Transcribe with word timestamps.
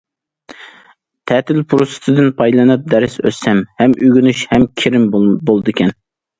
تەتىل 1.31 1.59
پۇرسىتىدىن 1.73 2.33
پايدىلىنىپ 2.41 2.89
دەرس 2.95 3.21
ئۆتسەم، 3.25 3.63
ھەم 3.85 3.97
ئۆگىنىش، 4.03 4.45
ھەم 4.57 4.69
كىرىم 4.83 5.09
بولىدىكەن. 5.15 5.97